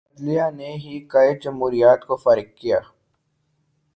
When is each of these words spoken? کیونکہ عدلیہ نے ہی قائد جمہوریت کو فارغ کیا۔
کیونکہ 0.07 0.21
عدلیہ 0.21 0.49
نے 0.57 0.71
ہی 0.73 0.99
قائد 1.07 1.41
جمہوریت 1.43 2.05
کو 2.07 2.15
فارغ 2.15 2.47
کیا۔ 2.55 2.79